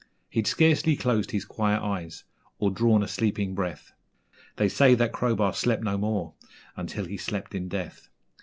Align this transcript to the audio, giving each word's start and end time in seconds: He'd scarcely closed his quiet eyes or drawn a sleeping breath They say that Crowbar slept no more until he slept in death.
He'd 0.31 0.47
scarcely 0.47 0.95
closed 0.95 1.29
his 1.29 1.45
quiet 1.45 1.79
eyes 1.79 2.23
or 2.57 2.71
drawn 2.71 3.03
a 3.03 3.07
sleeping 3.07 3.53
breath 3.53 3.91
They 4.55 4.67
say 4.67 4.95
that 4.95 5.11
Crowbar 5.13 5.53
slept 5.53 5.83
no 5.83 5.95
more 5.95 6.33
until 6.75 7.05
he 7.05 7.17
slept 7.17 7.53
in 7.53 7.67
death. 7.67 8.09